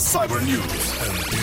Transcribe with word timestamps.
Cyber 0.00 0.40
News. 0.40 1.39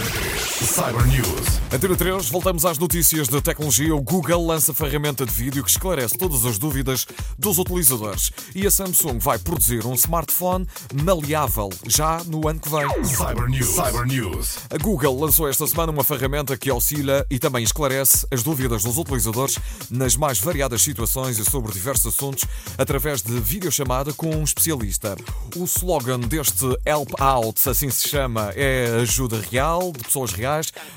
Cyber 0.65 1.05
News. 1.05 1.61
Antena 1.71 1.95
3, 1.95 2.29
voltamos 2.29 2.65
às 2.65 2.79
notícias 2.79 3.27
de 3.27 3.39
tecnologia. 3.41 3.95
O 3.95 4.01
Google 4.01 4.47
lança 4.47 4.73
ferramenta 4.73 5.23
de 5.23 5.31
vídeo 5.31 5.63
que 5.63 5.69
esclarece 5.69 6.17
todas 6.17 6.45
as 6.45 6.57
dúvidas 6.57 7.05
dos 7.37 7.59
utilizadores. 7.59 8.31
E 8.55 8.65
a 8.65 8.71
Samsung 8.71 9.19
vai 9.19 9.37
produzir 9.37 9.85
um 9.85 9.93
smartphone 9.93 10.65
maleável 11.03 11.69
já 11.85 12.23
no 12.25 12.47
ano 12.47 12.59
que 12.59 12.69
vem. 12.69 12.87
Cyber 13.05 13.47
News. 13.47 13.67
Cyber 13.67 14.05
News. 14.07 14.57
A 14.71 14.77
Google 14.77 15.19
lançou 15.19 15.47
esta 15.47 15.67
semana 15.67 15.91
uma 15.91 16.03
ferramenta 16.03 16.57
que 16.57 16.71
auxilia 16.71 17.23
e 17.29 17.37
também 17.37 17.63
esclarece 17.63 18.25
as 18.31 18.41
dúvidas 18.41 18.83
dos 18.83 18.97
utilizadores 18.97 19.59
nas 19.91 20.15
mais 20.15 20.39
variadas 20.39 20.81
situações 20.81 21.37
e 21.37 21.45
sobre 21.45 21.71
diversos 21.71 22.15
assuntos 22.15 22.45
através 22.79 23.21
de 23.21 23.39
videochamada 23.39 24.11
com 24.11 24.35
um 24.35 24.43
especialista. 24.43 25.15
O 25.55 25.65
slogan 25.65 26.19
deste 26.21 26.65
Help 26.83 27.11
Out, 27.19 27.69
assim 27.69 27.91
se 27.91 28.09
chama, 28.09 28.51
é 28.55 29.01
ajuda 29.01 29.39
real, 29.51 29.91
de 29.91 30.03
pessoas 30.03 30.31
reais, 30.31 30.46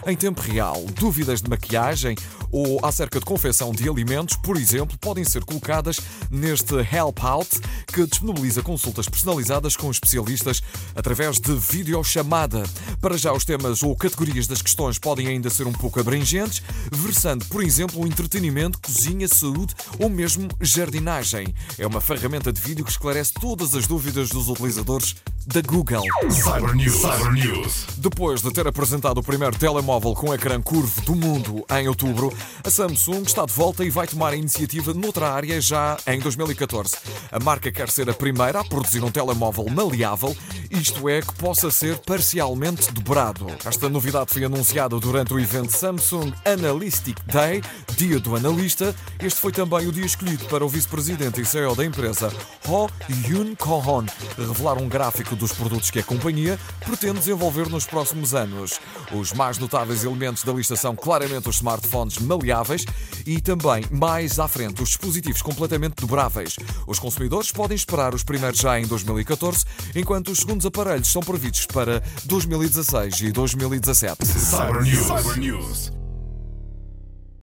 em 0.06 0.16
tempo 0.16 0.40
real. 0.40 0.84
Dúvidas 0.94 1.42
de 1.42 1.50
maquiagem 1.50 2.16
ou 2.52 2.84
acerca 2.84 3.18
de 3.18 3.24
confecção 3.24 3.72
de 3.72 3.88
alimentos, 3.88 4.36
por 4.36 4.56
exemplo, 4.56 4.96
podem 4.98 5.24
ser 5.24 5.44
colocadas 5.44 6.00
neste 6.30 6.74
Help 6.74 7.22
Out, 7.22 7.60
que 7.86 8.06
disponibiliza 8.06 8.62
consultas 8.62 9.08
personalizadas 9.08 9.76
com 9.76 9.90
especialistas 9.90 10.62
através 10.94 11.38
de 11.40 11.54
videochamada. 11.54 12.62
Para 13.00 13.16
já, 13.16 13.32
os 13.32 13.44
temas 13.44 13.82
ou 13.82 13.96
categorias 13.96 14.46
das 14.46 14.62
questões 14.62 14.98
podem 14.98 15.26
ainda 15.28 15.50
ser 15.50 15.66
um 15.66 15.72
pouco 15.72 16.00
abrangentes, 16.00 16.62
versando, 16.90 17.44
por 17.46 17.62
exemplo, 17.62 18.02
o 18.02 18.06
entretenimento, 18.06 18.80
cozinha, 18.80 19.28
saúde 19.28 19.74
ou 19.98 20.08
mesmo 20.08 20.48
jardinagem. 20.60 21.54
É 21.78 21.86
uma 21.86 22.00
ferramenta 22.00 22.52
de 22.52 22.60
vídeo 22.60 22.84
que 22.84 22.90
esclarece 22.90 23.32
todas 23.34 23.74
as 23.74 23.86
dúvidas 23.86 24.28
dos 24.28 24.48
utilizadores 24.48 25.16
da 25.46 25.60
Google. 25.62 26.02
Cyber 26.30 26.74
News. 26.74 27.00
Cyber 27.00 27.32
News. 27.32 27.86
Depois 27.96 28.42
de 28.42 28.52
ter 28.52 28.66
apresentado 28.66 29.18
o 29.18 29.22
primeiro 29.22 29.56
telemóvel 29.58 30.14
com 30.14 30.32
ecrã 30.34 30.60
curvo 30.60 31.00
do 31.02 31.14
mundo 31.14 31.64
em 31.70 31.88
outubro, 31.88 32.32
a 32.64 32.70
Samsung 32.70 33.22
está 33.22 33.44
de 33.44 33.52
volta 33.52 33.84
e 33.84 33.90
vai 33.90 34.06
tomar 34.06 34.32
a 34.32 34.36
iniciativa 34.36 34.92
noutra 34.94 35.30
área 35.30 35.60
já 35.60 35.96
em 36.06 36.18
2014. 36.20 36.96
A 37.30 37.38
marca 37.38 37.72
quer 37.72 37.88
ser 37.88 38.08
a 38.10 38.14
primeira 38.14 38.60
a 38.60 38.64
produzir 38.64 39.02
um 39.02 39.10
telemóvel 39.10 39.66
maleável, 39.68 40.36
isto 40.70 41.08
é, 41.08 41.20
que 41.20 41.34
possa 41.34 41.70
ser 41.70 41.98
parcialmente 41.98 42.92
dobrado. 42.92 43.46
Esta 43.64 43.88
novidade 43.88 44.32
foi 44.32 44.44
anunciada 44.44 44.98
durante 45.00 45.34
o 45.34 45.40
evento 45.40 45.72
Samsung 45.72 46.32
Analytic 46.44 47.18
Day, 47.26 47.60
dia 47.96 48.20
do 48.20 48.36
analista. 48.36 48.94
Este 49.20 49.40
foi 49.40 49.50
também 49.50 49.88
o 49.88 49.92
dia 49.92 50.06
escolhido 50.06 50.44
para 50.46 50.64
o 50.64 50.68
vice-presidente 50.68 51.40
e 51.40 51.44
CEO 51.44 51.74
da 51.74 51.84
empresa, 51.84 52.32
Ho 52.68 52.88
Yun 53.28 53.56
Kohon, 53.56 54.06
revelar 54.38 54.78
um 54.78 54.88
gráfico 54.88 55.34
dos 55.34 55.52
produtos 55.52 55.90
que 55.90 55.98
a 55.98 56.04
companhia 56.04 56.58
pretende 56.84 57.18
desenvolver 57.18 57.68
nos 57.68 57.84
próximos 57.84 58.34
anos. 58.34 58.80
Os 59.12 59.32
mais 59.32 59.58
notáveis 59.58 60.04
elementos 60.04 60.44
da 60.44 60.52
lista 60.52 60.76
são 60.76 60.94
claramente 60.94 61.48
os 61.48 61.56
smartphones 61.56 62.18
maleáveis 62.18 62.84
e 63.26 63.40
também, 63.40 63.84
mais 63.90 64.38
à 64.38 64.46
frente, 64.46 64.82
os 64.82 64.90
dispositivos 64.90 65.42
completamente 65.42 65.94
dobráveis. 66.00 66.56
Os 66.86 66.98
consumidores 66.98 67.50
podem 67.50 67.74
esperar 67.74 68.14
os 68.14 68.22
primeiros 68.22 68.60
já 68.60 68.78
em 68.78 68.86
2014, 68.86 69.64
enquanto 69.94 70.30
os 70.30 70.38
segundos 70.38 70.59
aparelhos 70.66 71.08
são 71.08 71.22
previstos 71.22 71.66
para 71.66 72.02
2016 72.24 73.20
e 73.20 73.32
2017. 73.32 74.26
Cyber 74.26 74.82
News. 74.82 75.06
Cyber 75.06 75.38
News. 75.38 75.99